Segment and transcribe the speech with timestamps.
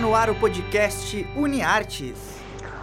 [0.00, 2.18] No ar o podcast UniArtes.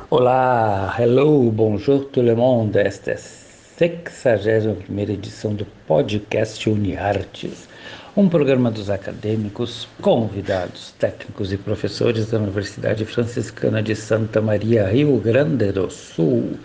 [0.10, 2.79] Olá, hello, bonjour tout le monde.
[2.79, 7.70] Esta é a 61 edição do podcast UniArtes,
[8.18, 15.16] um programa dos acadêmicos, convidados, técnicos e professores da Universidade Franciscana de Santa Maria, Rio
[15.18, 16.57] Grande do Sul.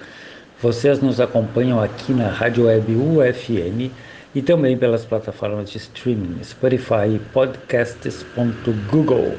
[0.62, 3.92] Vocês nos acompanham aqui na Rádio Web UFM
[4.34, 9.36] e também pelas plataformas de streaming Spotify e podcasts.google.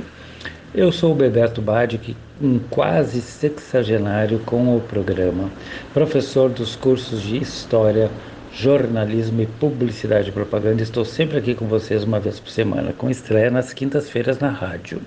[0.74, 5.50] Eu sou o Bebeto Badic, um quase sexagenário com o programa,
[5.96, 8.08] professor dos cursos de História,
[8.54, 10.84] Jornalismo e Publicidade e Propaganda.
[10.84, 15.02] Estou sempre aqui com vocês uma vez por semana, com estreia nas quintas-feiras na rádio.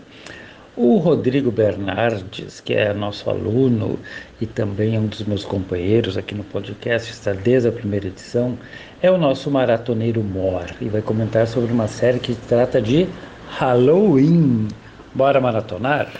[0.76, 4.00] O Rodrigo Bernardes, que é nosso aluno
[4.40, 8.58] e também é um dos meus companheiros aqui no podcast, está desde a primeira edição,
[9.00, 13.06] é o nosso maratoneiro Mor e vai comentar sobre uma série que trata de
[13.48, 14.66] Halloween.
[15.14, 16.10] Bora maratonar?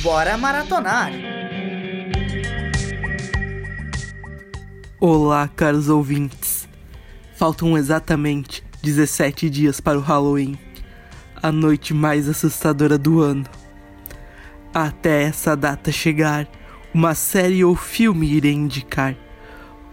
[0.00, 1.10] Bora maratonar!
[5.00, 6.68] Olá, caros ouvintes.
[7.34, 10.56] Faltam exatamente 17 dias para o Halloween,
[11.42, 13.44] a noite mais assustadora do ano.
[14.72, 16.46] Até essa data chegar,
[16.94, 19.16] uma série ou filme irei indicar,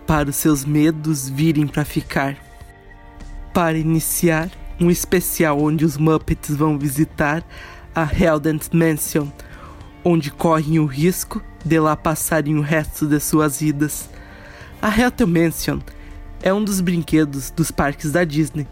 [0.07, 2.35] para os seus medos virem para ficar.
[3.53, 7.43] Para iniciar, um especial onde os Muppets vão visitar
[7.93, 9.27] a Heldens Mansion,
[10.03, 14.09] onde correm o risco de lá passarem o resto de suas vidas
[14.79, 15.79] a Haunted Mansion
[16.41, 18.67] é um dos brinquedos dos parques da Disney.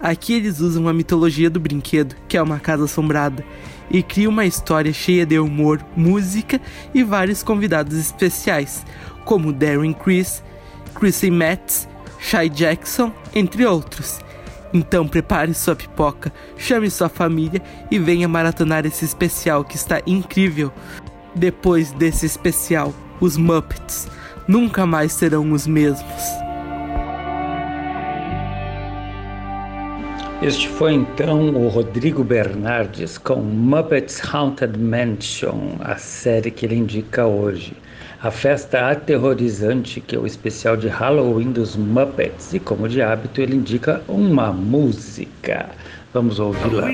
[0.00, 3.44] Aqui eles usam a mitologia do brinquedo, que é uma casa assombrada,
[3.90, 6.58] e criam uma história cheia de humor, música
[6.94, 8.86] e vários convidados especiais,
[9.26, 10.42] como Darren Criss,
[10.94, 11.88] Chrissy Metz,
[12.18, 14.20] Shai Jackson, entre outros.
[14.72, 20.72] Então prepare sua pipoca, chame sua família e venha maratonar esse especial que está incrível.
[21.34, 24.08] Depois desse especial, os Muppets
[24.48, 26.43] nunca mais serão os mesmos.
[30.44, 37.24] Este foi então o Rodrigo Bernardes com Muppets Haunted Mansion, a série que ele indica
[37.24, 37.72] hoje.
[38.22, 43.40] A festa aterrorizante que é o especial de Halloween dos Muppets e como de hábito
[43.40, 45.70] ele indica uma música.
[46.12, 46.90] Vamos ouvi-la.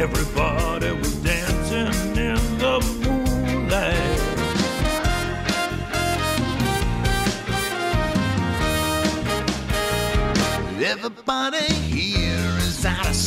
[0.00, 1.09] Everybody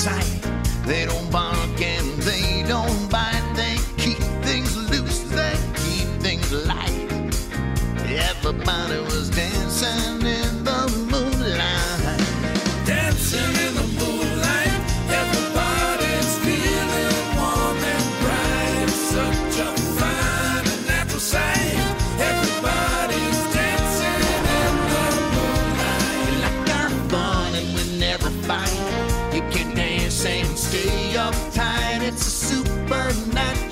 [0.04, 0.42] sight.
[0.86, 1.32] They don't
[32.88, 33.63] supernatural.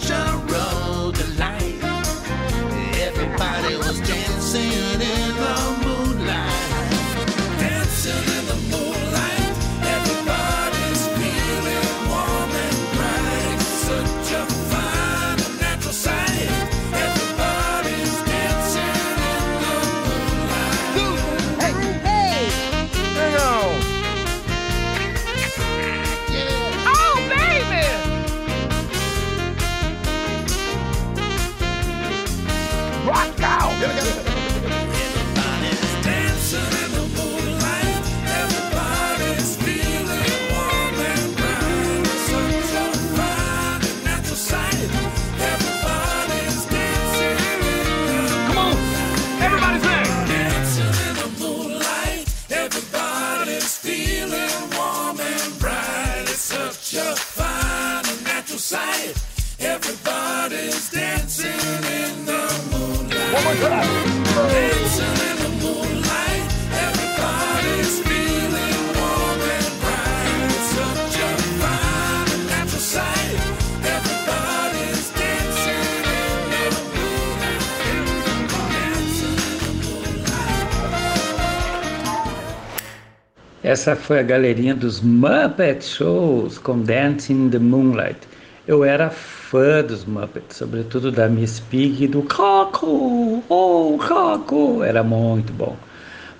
[83.72, 88.20] Essa foi a galerinha dos Muppet Shows com Dancing in the Moonlight.
[88.68, 95.02] Eu era fã dos Muppets, sobretudo da Miss Pig e do Coco, oh Coco, era
[95.02, 95.78] muito bom.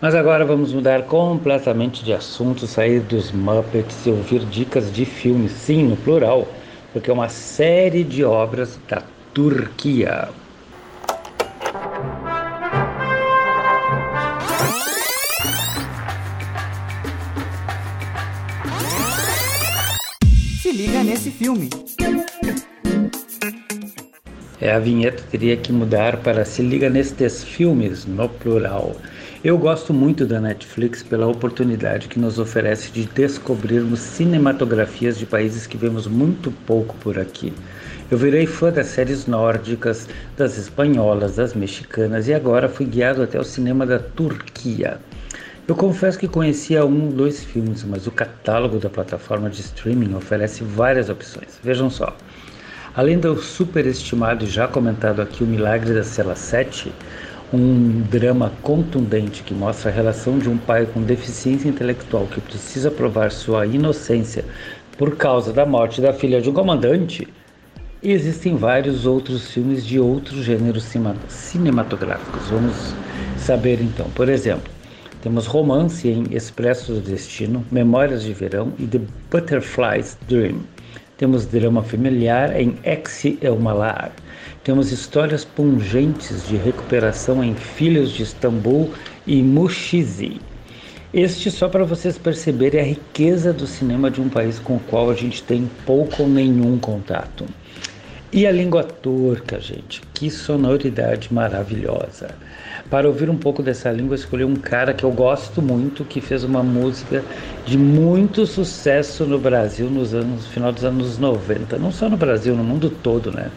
[0.02, 5.54] Mas agora vamos mudar completamente de assunto, sair dos Muppets e ouvir dicas de filmes,
[5.54, 6.46] sim, no plural,
[6.92, 9.04] porque é uma série de obras da
[9.34, 10.28] Turquia.
[21.32, 21.70] Filme.
[24.60, 28.96] É, a vinheta teria que mudar para se liga nestes filmes, no plural.
[29.44, 35.66] Eu gosto muito da Netflix pela oportunidade que nos oferece de descobrirmos cinematografias de países
[35.66, 37.52] que vemos muito pouco por aqui.
[38.12, 40.08] Eu virei fã das séries nórdicas,
[40.38, 45.00] das espanholas, das mexicanas e agora fui guiado até o cinema da Turquia.
[45.72, 50.14] Eu confesso que conhecia um ou dois filmes, mas o catálogo da plataforma de streaming
[50.16, 51.58] oferece várias opções.
[51.64, 52.14] Vejam só.
[52.94, 56.92] Além do superestimado e já comentado aqui O Milagre da Cela 7,
[57.54, 62.92] um drama contundente que mostra a relação de um pai com deficiência intelectual que precisa
[62.92, 64.44] provar sua inocência
[64.98, 67.30] por causa da morte da filha de um comandante.
[68.04, 70.84] E existem vários outros filmes de outros gêneros
[71.30, 72.50] cinematográficos.
[72.50, 72.94] Vamos
[73.38, 74.10] saber então.
[74.10, 74.81] Por exemplo,
[75.22, 80.62] temos romance em Expresso do Destino, Memórias de Verão e The Butterfly's Dream.
[81.18, 84.12] Temos drama familiar em Ex El Malar.
[84.64, 88.92] Temos histórias pungentes de recuperação em Filhos de Istambul
[89.28, 90.42] e Mushizi.
[91.14, 95.12] Este só para vocês perceberem a riqueza do cinema de um país com o qual
[95.12, 97.46] a gente tem pouco ou nenhum contato.
[98.34, 102.30] E a língua turca, gente, que sonoridade maravilhosa.
[102.90, 106.46] Para ouvir um pouco dessa língua, escolhi um cara que eu gosto muito, que fez
[106.46, 107.26] uma música
[107.66, 111.78] de muito sucesso no Brasil nos anos, no final dos anos 90.
[111.78, 113.52] Não só no Brasil, no mundo todo, né?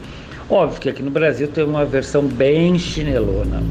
[0.51, 3.63] Óbvio que aqui no Brasil tem uma versão bem chinelona.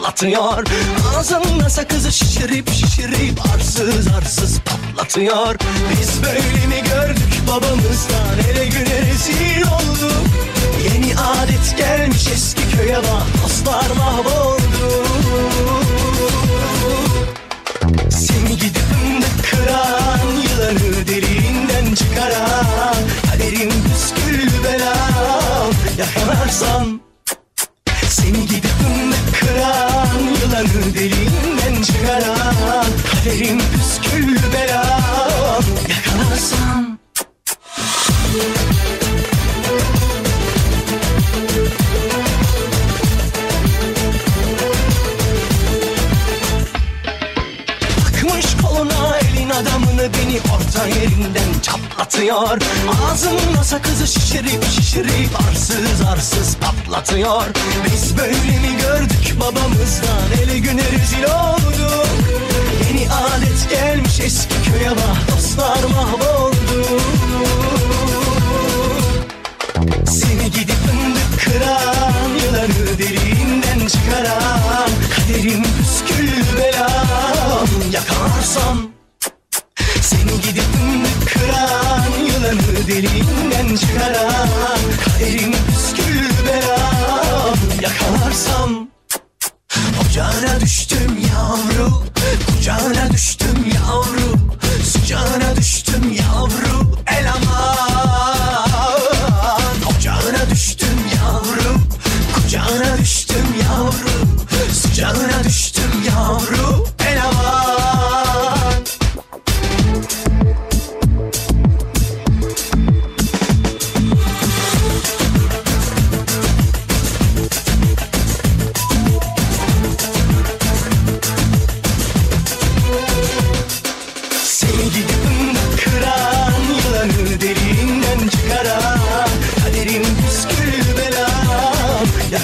[0.00, 0.64] Yerinden çatlatıyor
[1.16, 5.56] Ağzında sakızı şişirip şişirip arsız arsız patlatıyor.
[5.90, 10.26] Biz böyle mi gördük babamızdan ele güne rezil olduk.
[10.84, 15.06] Yeni adet gelmiş eski köye bak dostlar mahvoldu.
[18.10, 18.90] Seni gidip
[19.50, 22.96] kıran yılanı deliğinden çıkaran
[23.30, 26.89] Kaderim püsküllü belam yakalarsan
[50.80, 52.58] orta yerinden çatlatıyor.
[53.10, 57.42] Ağzımda sakızı şişirip şişirip arsız arsız patlatıyor.
[57.84, 60.42] Biz böyle mi gördük babamızdan?
[60.42, 62.06] Ele güne rezil olduk.
[62.88, 66.19] Yeni adet gelmiş eski köye bak dostlar mahvoldu
[88.40, 88.88] Yakalarsam
[90.00, 92.02] Ocağına düştüm yavru
[92.46, 94.36] Kucağına düştüm yavru
[94.84, 96.59] Sıcağına düştüm yavru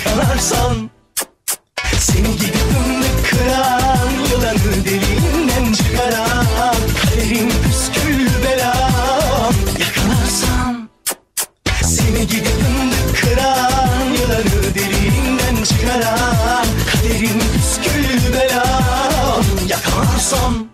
[0.07, 0.91] yakalarsan
[1.99, 10.89] Seni gidip ümmet kıran Yılanı deliğinden çıkaran Kaderin püsküllü belam Yakalarsan
[11.83, 20.67] Seni gidip ümmet kıran Yılanı deliğinden çıkaran Kaderin püsküllü belam Yakalarsan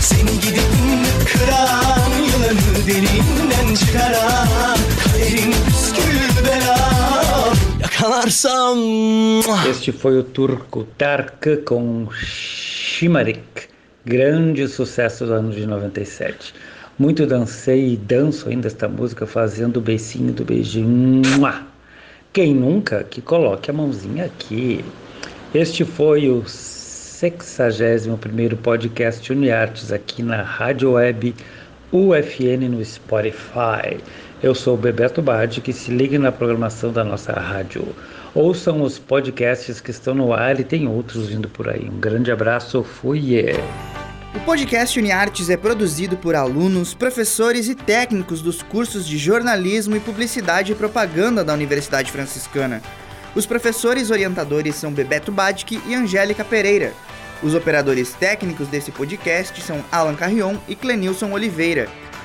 [0.00, 4.35] Seni gidip ümmet kıran Yılanı deliğinden çıkaran
[8.26, 8.50] kısa.
[9.70, 13.68] Este foi o turco Tark com Shimarik,
[14.04, 16.52] grande sucesso do ano de 97.
[16.98, 21.22] Muito dancei e danço ainda esta música fazendo o beicinho do beijinho.
[22.32, 24.84] Quem nunca que coloque a mãozinha aqui.
[25.54, 31.32] Este foi o 61º podcast Uniartes aqui na Rádio Web
[31.92, 33.98] UFN no Spotify.
[34.46, 37.84] Eu sou o Bebeto Bade, que se ligue na programação da nossa rádio.
[38.32, 41.90] Ouçam os podcasts que estão no ar e tem outros vindo por aí.
[41.92, 43.40] Um grande abraço, fui!
[44.36, 50.00] O podcast UniArtes é produzido por alunos, professores e técnicos dos cursos de jornalismo e
[50.00, 52.80] publicidade e propaganda da Universidade Franciscana.
[53.34, 56.92] Os professores orientadores são Bebeto Badic e Angélica Pereira.
[57.42, 61.88] Os operadores técnicos desse podcast são Alan Carrion e Clenilson Oliveira,